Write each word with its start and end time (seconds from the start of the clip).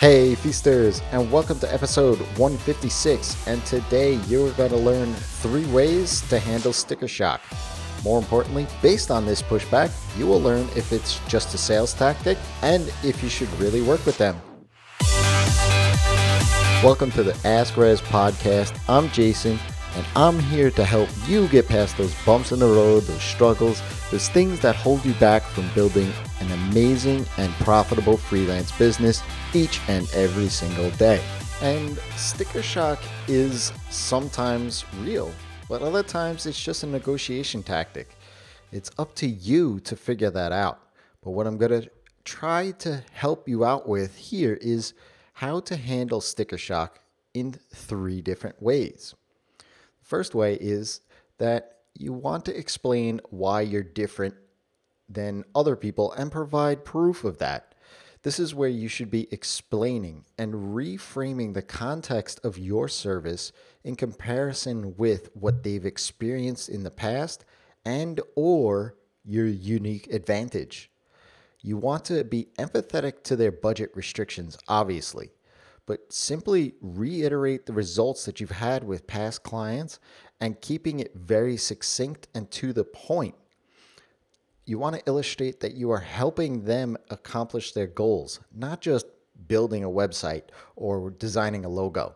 Hey, 0.00 0.34
feasters, 0.34 1.02
and 1.12 1.30
welcome 1.30 1.58
to 1.58 1.70
episode 1.70 2.20
156. 2.38 3.46
And 3.46 3.62
today 3.66 4.14
you're 4.28 4.50
going 4.52 4.70
to 4.70 4.78
learn 4.78 5.12
three 5.12 5.66
ways 5.66 6.22
to 6.30 6.38
handle 6.38 6.72
sticker 6.72 7.06
shock. 7.06 7.42
More 8.02 8.18
importantly, 8.18 8.66
based 8.80 9.10
on 9.10 9.26
this 9.26 9.42
pushback, 9.42 9.92
you 10.18 10.26
will 10.26 10.40
learn 10.40 10.66
if 10.74 10.90
it's 10.90 11.20
just 11.28 11.52
a 11.52 11.58
sales 11.58 11.92
tactic 11.92 12.38
and 12.62 12.90
if 13.04 13.22
you 13.22 13.28
should 13.28 13.52
really 13.60 13.82
work 13.82 14.06
with 14.06 14.16
them. 14.16 14.40
Welcome 16.82 17.10
to 17.10 17.22
the 17.22 17.38
Ask 17.46 17.74
Rezzz 17.74 18.00
podcast. 18.00 18.80
I'm 18.88 19.10
Jason, 19.10 19.58
and 19.96 20.06
I'm 20.16 20.38
here 20.38 20.70
to 20.70 20.84
help 20.86 21.10
you 21.28 21.46
get 21.48 21.68
past 21.68 21.98
those 21.98 22.14
bumps 22.24 22.52
in 22.52 22.58
the 22.58 22.64
road, 22.64 23.02
those 23.02 23.20
struggles, 23.20 23.82
those 24.10 24.28
things 24.28 24.60
that 24.60 24.74
hold 24.74 25.04
you 25.04 25.14
back 25.14 25.42
from 25.42 25.68
building 25.74 26.12
an 26.40 26.50
amazing 26.68 27.24
and 27.38 27.52
profitable 27.54 28.16
freelance 28.16 28.72
business 28.72 29.22
each 29.54 29.80
and 29.88 30.08
every 30.14 30.48
single 30.48 30.90
day. 30.92 31.22
And 31.62 31.98
sticker 32.16 32.62
shock 32.62 33.00
is 33.28 33.72
sometimes 33.90 34.84
real, 35.00 35.30
but 35.68 35.82
other 35.82 36.02
times 36.02 36.46
it's 36.46 36.62
just 36.62 36.82
a 36.82 36.86
negotiation 36.86 37.62
tactic. 37.62 38.16
It's 38.72 38.90
up 38.98 39.14
to 39.16 39.26
you 39.26 39.80
to 39.80 39.94
figure 39.96 40.30
that 40.30 40.52
out. 40.52 40.80
But 41.22 41.32
what 41.32 41.46
I'm 41.46 41.58
going 41.58 41.82
to 41.82 41.90
try 42.24 42.72
to 42.78 43.02
help 43.12 43.48
you 43.48 43.64
out 43.64 43.88
with 43.88 44.16
here 44.16 44.58
is 44.60 44.94
how 45.34 45.60
to 45.60 45.76
handle 45.76 46.20
sticker 46.20 46.58
shock 46.58 47.00
in 47.34 47.52
three 47.72 48.20
different 48.20 48.60
ways. 48.62 49.14
The 49.58 50.06
first 50.06 50.34
way 50.34 50.54
is 50.54 51.00
that 51.38 51.79
you 52.00 52.12
want 52.14 52.46
to 52.46 52.56
explain 52.56 53.20
why 53.28 53.60
you're 53.60 53.82
different 53.82 54.34
than 55.08 55.44
other 55.54 55.76
people 55.76 56.12
and 56.12 56.32
provide 56.32 56.84
proof 56.84 57.24
of 57.24 57.38
that. 57.38 57.74
This 58.22 58.38
is 58.38 58.54
where 58.54 58.68
you 58.68 58.88
should 58.88 59.10
be 59.10 59.28
explaining 59.30 60.24
and 60.38 60.74
reframing 60.74 61.52
the 61.52 61.62
context 61.62 62.40
of 62.44 62.58
your 62.58 62.88
service 62.88 63.52
in 63.84 63.96
comparison 63.96 64.94
with 64.96 65.30
what 65.34 65.62
they've 65.62 65.84
experienced 65.84 66.68
in 66.68 66.84
the 66.84 66.90
past 66.90 67.44
and 67.84 68.20
or 68.34 68.96
your 69.24 69.46
unique 69.46 70.12
advantage. 70.12 70.90
You 71.60 71.76
want 71.76 72.06
to 72.06 72.24
be 72.24 72.48
empathetic 72.58 73.22
to 73.24 73.36
their 73.36 73.52
budget 73.52 73.90
restrictions, 73.94 74.56
obviously, 74.68 75.30
but 75.90 76.12
simply 76.12 76.72
reiterate 76.80 77.66
the 77.66 77.72
results 77.72 78.24
that 78.24 78.38
you've 78.38 78.52
had 78.52 78.84
with 78.84 79.08
past 79.08 79.42
clients 79.42 79.98
and 80.40 80.60
keeping 80.60 81.00
it 81.00 81.12
very 81.16 81.56
succinct 81.56 82.28
and 82.32 82.48
to 82.48 82.72
the 82.72 82.84
point 82.84 83.34
you 84.66 84.78
want 84.78 84.94
to 84.94 85.02
illustrate 85.06 85.58
that 85.58 85.74
you 85.74 85.90
are 85.90 85.98
helping 85.98 86.64
them 86.64 86.96
accomplish 87.10 87.72
their 87.72 87.88
goals, 87.88 88.38
not 88.54 88.80
just 88.80 89.04
building 89.48 89.82
a 89.82 89.90
website 89.90 90.44
or 90.76 91.10
designing 91.10 91.64
a 91.64 91.68
logo. 91.68 92.14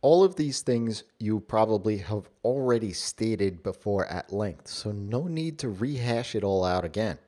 All 0.00 0.22
of 0.22 0.36
these 0.36 0.60
things 0.60 1.02
you 1.18 1.40
probably 1.40 1.98
have 1.98 2.30
already 2.44 2.92
stated 2.92 3.64
before 3.64 4.06
at 4.06 4.32
length, 4.32 4.68
so 4.68 4.92
no 4.92 5.24
need 5.24 5.58
to 5.58 5.70
rehash 5.70 6.36
it 6.36 6.44
all 6.44 6.62
out 6.62 6.84
again. 6.84 7.18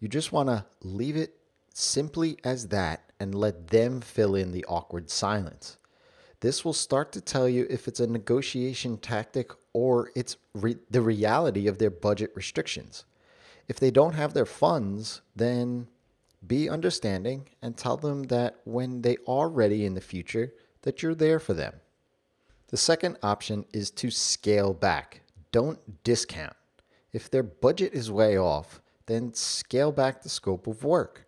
You 0.00 0.08
just 0.08 0.32
want 0.32 0.48
to 0.48 0.64
leave 0.80 1.18
it 1.18 1.34
simply 1.74 2.38
as 2.42 2.68
that 2.68 3.07
and 3.20 3.34
let 3.34 3.68
them 3.68 4.00
fill 4.00 4.34
in 4.34 4.52
the 4.52 4.64
awkward 4.66 5.10
silence. 5.10 5.78
This 6.40 6.64
will 6.64 6.72
start 6.72 7.10
to 7.12 7.20
tell 7.20 7.48
you 7.48 7.66
if 7.68 7.88
it's 7.88 8.00
a 8.00 8.06
negotiation 8.06 8.96
tactic 8.96 9.50
or 9.72 10.10
it's 10.14 10.36
re- 10.54 10.76
the 10.88 11.02
reality 11.02 11.66
of 11.66 11.78
their 11.78 11.90
budget 11.90 12.30
restrictions. 12.34 13.04
If 13.66 13.80
they 13.80 13.90
don't 13.90 14.14
have 14.14 14.34
their 14.34 14.46
funds, 14.46 15.20
then 15.34 15.88
be 16.46 16.68
understanding 16.68 17.48
and 17.60 17.76
tell 17.76 17.96
them 17.96 18.24
that 18.24 18.60
when 18.64 19.02
they 19.02 19.16
are 19.26 19.48
ready 19.48 19.84
in 19.84 19.94
the 19.94 20.00
future, 20.00 20.52
that 20.82 21.02
you're 21.02 21.14
there 21.14 21.40
for 21.40 21.54
them. 21.54 21.74
The 22.68 22.76
second 22.76 23.18
option 23.22 23.64
is 23.72 23.90
to 23.92 24.10
scale 24.10 24.72
back. 24.74 25.22
Don't 25.50 26.04
discount. 26.04 26.54
If 27.12 27.30
their 27.30 27.42
budget 27.42 27.94
is 27.94 28.10
way 28.10 28.38
off, 28.38 28.80
then 29.06 29.34
scale 29.34 29.90
back 29.90 30.22
the 30.22 30.28
scope 30.28 30.66
of 30.66 30.84
work. 30.84 31.26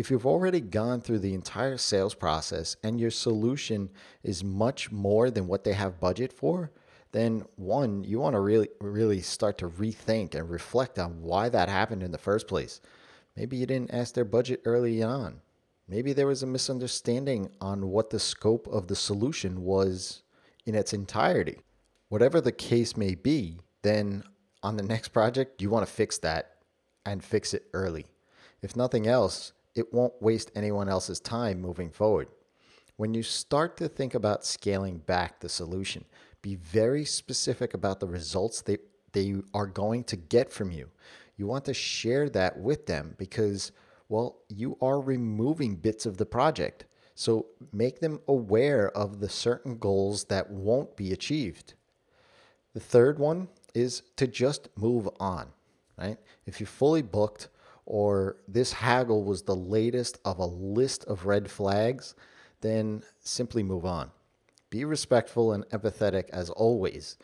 If 0.00 0.10
you've 0.10 0.24
already 0.24 0.62
gone 0.62 1.02
through 1.02 1.18
the 1.18 1.34
entire 1.34 1.76
sales 1.76 2.14
process 2.14 2.74
and 2.82 2.98
your 2.98 3.10
solution 3.10 3.90
is 4.22 4.42
much 4.42 4.90
more 4.90 5.30
than 5.30 5.46
what 5.46 5.62
they 5.62 5.74
have 5.74 6.00
budget 6.00 6.32
for, 6.32 6.70
then 7.12 7.44
one, 7.56 8.02
you 8.04 8.18
want 8.18 8.32
to 8.32 8.40
really, 8.40 8.70
really 8.80 9.20
start 9.20 9.58
to 9.58 9.68
rethink 9.68 10.34
and 10.34 10.48
reflect 10.48 10.98
on 10.98 11.20
why 11.20 11.50
that 11.50 11.68
happened 11.68 12.02
in 12.02 12.12
the 12.12 12.16
first 12.16 12.48
place. 12.48 12.80
Maybe 13.36 13.58
you 13.58 13.66
didn't 13.66 13.92
ask 13.92 14.14
their 14.14 14.24
budget 14.24 14.62
early 14.64 15.02
on. 15.02 15.42
Maybe 15.86 16.14
there 16.14 16.28
was 16.28 16.42
a 16.42 16.46
misunderstanding 16.46 17.50
on 17.60 17.90
what 17.90 18.08
the 18.08 18.18
scope 18.18 18.66
of 18.68 18.86
the 18.86 18.96
solution 18.96 19.64
was 19.64 20.22
in 20.64 20.74
its 20.74 20.94
entirety. 20.94 21.58
Whatever 22.08 22.40
the 22.40 22.52
case 22.52 22.96
may 22.96 23.14
be, 23.14 23.58
then 23.82 24.24
on 24.62 24.78
the 24.78 24.82
next 24.82 25.08
project, 25.08 25.60
you 25.60 25.68
want 25.68 25.86
to 25.86 25.92
fix 25.92 26.16
that 26.20 26.52
and 27.04 27.22
fix 27.22 27.52
it 27.52 27.66
early. 27.74 28.06
If 28.62 28.74
nothing 28.76 29.06
else, 29.06 29.52
it 29.74 29.92
won't 29.92 30.20
waste 30.20 30.50
anyone 30.54 30.88
else's 30.88 31.20
time 31.20 31.60
moving 31.60 31.90
forward. 31.90 32.28
When 32.96 33.14
you 33.14 33.22
start 33.22 33.76
to 33.78 33.88
think 33.88 34.14
about 34.14 34.44
scaling 34.44 34.98
back 34.98 35.40
the 35.40 35.48
solution, 35.48 36.04
be 36.42 36.56
very 36.56 37.04
specific 37.04 37.74
about 37.74 38.00
the 38.00 38.06
results 38.06 38.60
they, 38.60 38.78
they 39.12 39.36
are 39.54 39.66
going 39.66 40.04
to 40.04 40.16
get 40.16 40.52
from 40.52 40.70
you. 40.70 40.90
You 41.36 41.46
want 41.46 41.64
to 41.66 41.74
share 41.74 42.28
that 42.30 42.58
with 42.58 42.86
them 42.86 43.14
because, 43.16 43.72
well, 44.08 44.38
you 44.48 44.76
are 44.82 45.00
removing 45.00 45.76
bits 45.76 46.04
of 46.04 46.16
the 46.18 46.26
project. 46.26 46.84
So 47.14 47.46
make 47.72 48.00
them 48.00 48.20
aware 48.28 48.90
of 48.96 49.20
the 49.20 49.28
certain 49.28 49.76
goals 49.76 50.24
that 50.24 50.50
won't 50.50 50.96
be 50.96 51.12
achieved. 51.12 51.74
The 52.72 52.80
third 52.80 53.18
one 53.18 53.48
is 53.74 54.02
to 54.16 54.26
just 54.26 54.68
move 54.76 55.08
on, 55.18 55.48
right? 55.98 56.18
If 56.46 56.60
you're 56.60 56.66
fully 56.66 57.02
booked 57.02 57.48
or 57.90 58.36
this 58.46 58.72
haggle 58.72 59.24
was 59.24 59.42
the 59.42 59.56
latest 59.56 60.16
of 60.24 60.38
a 60.38 60.46
list 60.46 61.04
of 61.06 61.26
red 61.26 61.50
flags, 61.50 62.14
then 62.60 63.02
simply 63.18 63.64
move 63.64 63.84
on. 63.84 64.08
Be 64.70 64.84
respectful 64.84 65.52
and 65.52 65.68
empathetic 65.70 66.30
as 66.30 66.50
always, 66.50 67.16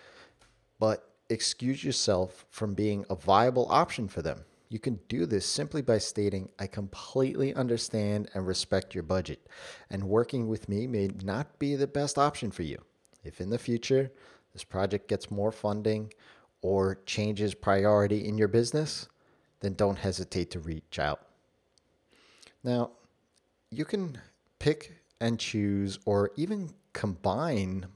but 0.80 1.08
excuse 1.30 1.84
yourself 1.84 2.46
from 2.50 2.74
being 2.74 3.04
a 3.08 3.14
viable 3.14 3.68
option 3.70 4.08
for 4.08 4.22
them. 4.22 4.40
You 4.68 4.80
can 4.80 4.98
do 5.06 5.24
this 5.24 5.46
simply 5.46 5.82
by 5.82 5.98
stating, 5.98 6.48
I 6.58 6.66
completely 6.66 7.54
understand 7.54 8.28
and 8.34 8.44
respect 8.44 8.92
your 8.92 9.04
budget, 9.04 9.46
and 9.88 10.02
working 10.02 10.48
with 10.48 10.68
me 10.68 10.88
may 10.88 11.10
not 11.22 11.60
be 11.60 11.76
the 11.76 11.86
best 11.86 12.18
option 12.18 12.50
for 12.50 12.64
you. 12.64 12.82
If 13.22 13.40
in 13.40 13.50
the 13.50 13.58
future 13.58 14.10
this 14.52 14.64
project 14.64 15.06
gets 15.06 15.30
more 15.30 15.52
funding 15.52 16.12
or 16.60 16.98
changes 17.06 17.54
priority 17.54 18.26
in 18.26 18.36
your 18.36 18.48
business, 18.48 19.08
then 19.60 19.74
don't 19.74 19.98
hesitate 19.98 20.50
to 20.52 20.60
reach 20.60 20.98
out. 20.98 21.26
Now, 22.62 22.90
you 23.70 23.84
can 23.84 24.18
pick 24.58 24.92
and 25.20 25.38
choose 25.38 25.98
or 26.04 26.30
even 26.36 26.70
combine 26.92 27.86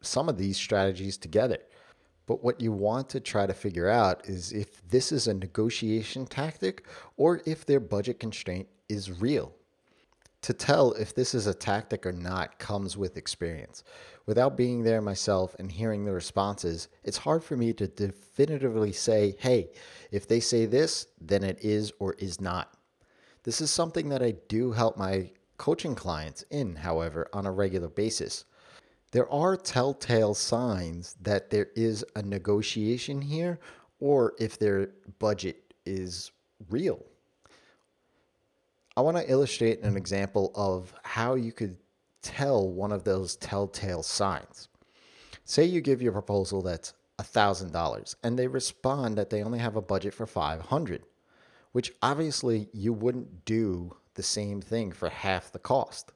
some 0.00 0.28
of 0.28 0.38
these 0.38 0.56
strategies 0.56 1.16
together. 1.16 1.58
But 2.26 2.44
what 2.44 2.60
you 2.60 2.72
want 2.72 3.08
to 3.10 3.20
try 3.20 3.46
to 3.46 3.54
figure 3.54 3.88
out 3.88 4.28
is 4.28 4.52
if 4.52 4.86
this 4.88 5.12
is 5.12 5.26
a 5.28 5.34
negotiation 5.34 6.26
tactic 6.26 6.86
or 7.16 7.40
if 7.46 7.64
their 7.64 7.80
budget 7.80 8.20
constraint 8.20 8.68
is 8.88 9.20
real. 9.20 9.54
To 10.42 10.52
tell 10.52 10.92
if 10.92 11.14
this 11.14 11.34
is 11.34 11.46
a 11.46 11.54
tactic 11.54 12.06
or 12.06 12.12
not 12.12 12.58
comes 12.58 12.96
with 12.96 13.16
experience. 13.16 13.82
Without 14.24 14.56
being 14.56 14.82
there 14.82 15.00
myself 15.00 15.56
and 15.58 15.72
hearing 15.72 16.04
the 16.04 16.12
responses, 16.12 16.88
it's 17.02 17.18
hard 17.18 17.42
for 17.42 17.56
me 17.56 17.72
to 17.72 17.88
definitively 17.88 18.92
say, 18.92 19.34
hey, 19.38 19.70
if 20.10 20.28
they 20.28 20.40
say 20.40 20.64
this, 20.64 21.06
then 21.20 21.42
it 21.42 21.58
is 21.60 21.92
or 21.98 22.14
is 22.14 22.40
not. 22.40 22.74
This 23.42 23.60
is 23.60 23.70
something 23.70 24.08
that 24.10 24.22
I 24.22 24.34
do 24.48 24.72
help 24.72 24.96
my 24.96 25.30
coaching 25.56 25.94
clients 25.94 26.44
in, 26.50 26.76
however, 26.76 27.28
on 27.32 27.46
a 27.46 27.52
regular 27.52 27.88
basis. 27.88 28.44
There 29.10 29.30
are 29.32 29.56
telltale 29.56 30.34
signs 30.34 31.16
that 31.22 31.50
there 31.50 31.68
is 31.74 32.04
a 32.14 32.22
negotiation 32.22 33.22
here 33.22 33.58
or 33.98 34.34
if 34.38 34.58
their 34.58 34.90
budget 35.18 35.74
is 35.86 36.30
real. 36.68 37.04
I 38.98 39.00
want 39.00 39.16
to 39.16 39.30
illustrate 39.30 39.82
an 39.82 39.96
example 39.96 40.50
of 40.56 40.92
how 41.04 41.36
you 41.36 41.52
could 41.52 41.76
tell 42.20 42.68
one 42.68 42.90
of 42.90 43.04
those 43.04 43.36
telltale 43.36 44.02
signs. 44.02 44.70
Say 45.44 45.66
you 45.66 45.80
give 45.80 46.02
your 46.02 46.10
proposal 46.10 46.62
that's 46.62 46.94
$1,000 47.20 48.16
and 48.24 48.36
they 48.36 48.48
respond 48.48 49.16
that 49.16 49.30
they 49.30 49.44
only 49.44 49.60
have 49.60 49.76
a 49.76 49.80
budget 49.80 50.14
for 50.14 50.26
500, 50.26 51.04
which 51.70 51.92
obviously 52.02 52.70
you 52.72 52.92
wouldn't 52.92 53.44
do 53.44 53.96
the 54.14 54.22
same 54.24 54.60
thing 54.60 54.90
for 54.90 55.08
half 55.08 55.52
the 55.52 55.60
cost. 55.60 56.10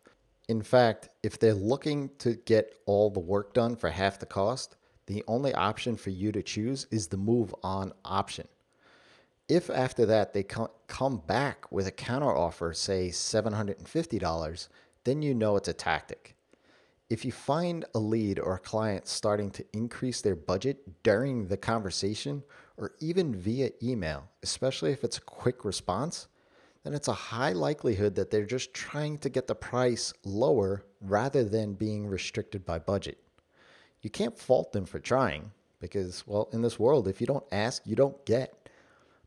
In 0.48 0.60
fact, 0.60 1.08
if 1.22 1.38
they're 1.38 1.54
looking 1.54 2.10
to 2.18 2.32
get 2.34 2.74
all 2.86 3.10
the 3.10 3.20
work 3.20 3.54
done 3.54 3.76
for 3.76 3.90
half 3.90 4.18
the 4.18 4.26
cost, 4.26 4.74
the 5.06 5.22
only 5.28 5.54
option 5.54 5.94
for 5.94 6.10
you 6.10 6.32
to 6.32 6.42
choose 6.42 6.88
is 6.90 7.06
the 7.06 7.16
move 7.16 7.54
on 7.62 7.92
option. 8.04 8.48
If 9.52 9.68
after 9.68 10.06
that 10.06 10.32
they 10.32 10.44
come 10.44 11.18
back 11.26 11.70
with 11.70 11.86
a 11.86 11.90
counter 11.90 12.34
offer, 12.34 12.72
say 12.72 13.10
$750, 13.10 14.68
then 15.04 15.20
you 15.20 15.34
know 15.34 15.56
it's 15.56 15.68
a 15.68 15.74
tactic. 15.74 16.36
If 17.10 17.26
you 17.26 17.32
find 17.32 17.84
a 17.94 17.98
lead 17.98 18.38
or 18.38 18.54
a 18.54 18.58
client 18.58 19.06
starting 19.06 19.50
to 19.50 19.66
increase 19.74 20.22
their 20.22 20.34
budget 20.34 21.02
during 21.02 21.48
the 21.48 21.58
conversation 21.58 22.44
or 22.78 22.92
even 23.00 23.34
via 23.34 23.72
email, 23.82 24.30
especially 24.42 24.90
if 24.90 25.04
it's 25.04 25.18
a 25.18 25.20
quick 25.20 25.66
response, 25.66 26.28
then 26.82 26.94
it's 26.94 27.08
a 27.08 27.12
high 27.12 27.52
likelihood 27.52 28.14
that 28.14 28.30
they're 28.30 28.46
just 28.46 28.72
trying 28.72 29.18
to 29.18 29.28
get 29.28 29.48
the 29.48 29.54
price 29.54 30.14
lower 30.24 30.86
rather 31.02 31.44
than 31.44 31.74
being 31.74 32.06
restricted 32.06 32.64
by 32.64 32.78
budget. 32.78 33.18
You 34.00 34.08
can't 34.08 34.38
fault 34.38 34.72
them 34.72 34.86
for 34.86 34.98
trying 34.98 35.50
because, 35.78 36.26
well, 36.26 36.48
in 36.54 36.62
this 36.62 36.78
world, 36.78 37.06
if 37.06 37.20
you 37.20 37.26
don't 37.26 37.44
ask, 37.52 37.82
you 37.84 37.96
don't 37.96 38.24
get. 38.24 38.61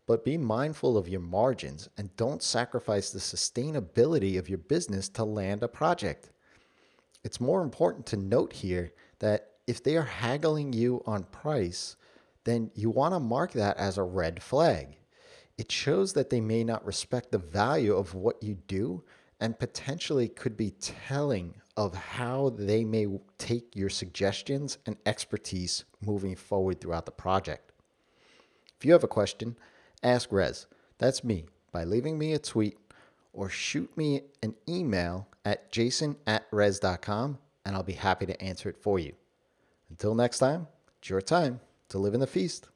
But 0.08 0.24
be 0.24 0.38
mindful 0.38 0.98
of 0.98 1.08
your 1.08 1.22
margins 1.22 1.90
and 1.98 2.16
don't 2.16 2.44
sacrifice 2.44 3.10
the 3.10 3.20
sustainability 3.20 4.38
of 4.38 4.50
your 4.50 4.60
business 4.60 5.10
to 5.10 5.24
land 5.24 5.64
a 5.64 5.68
project. 5.68 6.30
It's 7.24 7.42
more 7.42 7.64
important 7.64 8.06
to 8.08 8.18
note 8.18 8.54
here 8.54 8.94
that 9.20 9.50
if 9.66 9.84
they 9.84 9.98
are 9.98 10.04
haggling 10.04 10.74
you 10.74 11.02
on 11.08 11.24
price, 11.24 11.96
then 12.44 12.70
you 12.76 12.92
want 12.92 13.16
to 13.16 13.20
mark 13.20 13.54
that 13.54 13.78
as 13.78 13.98
a 13.98 14.04
red 14.04 14.44
flag 14.44 14.98
it 15.58 15.72
shows 15.72 16.14
that 16.14 16.30
they 16.30 16.42
may 16.42 16.64
not 16.64 16.86
respect 16.86 17.32
the 17.32 17.38
value 17.38 17.96
of 17.96 18.14
what 18.14 18.42
you 18.44 18.56
do 18.68 19.04
and 19.40 19.60
potentially 19.60 20.28
could 20.28 20.58
be 20.58 20.72
telling 20.72 21.56
of 21.78 21.94
how 21.94 22.50
they 22.58 22.84
may 22.84 23.08
take 23.38 23.76
your 23.76 23.90
suggestions 23.90 24.78
and 24.86 24.98
expertise 25.06 25.86
moving 26.02 26.36
forward 26.36 26.80
throughout 26.80 27.06
the 27.06 27.12
project. 27.12 27.72
If 28.78 28.86
you 28.86 28.94
have 28.94 29.04
a 29.04 29.10
question, 29.10 29.58
ask 30.06 30.30
Rezzz. 30.30 30.68
That's 30.98 31.24
me 31.24 31.46
by 31.72 31.84
leaving 31.84 32.18
me 32.18 32.34
a 32.34 32.40
tweet 32.40 32.78
or 33.34 33.50
shoot 33.50 33.96
me 33.98 34.22
an 34.42 34.56
email 34.70 35.28
at 35.44 35.72
jason 35.72 36.16
at 36.26 36.50
rezzz.com 36.52 37.38
and 37.66 37.76
I'll 37.76 37.84
be 37.84 37.94
happy 37.94 38.26
to 38.26 38.42
answer 38.42 38.70
it 38.70 38.78
for 38.78 39.00
you. 39.00 39.14
Until 39.90 40.16
next 40.16 40.40
time, 40.40 40.68
it's 41.00 41.10
your 41.10 41.22
time 41.22 41.60
to 41.90 41.98
live 41.98 42.14
in 42.14 42.20
the 42.20 42.28
feast. 42.28 42.70